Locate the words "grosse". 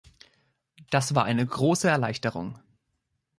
1.45-1.87